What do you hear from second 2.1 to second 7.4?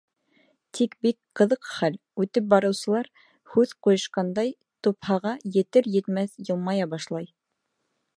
үтеп барыусылар, һүҙ ҡуйышҡандай, тупһаға етер-етмәҫтән йылмая башлай.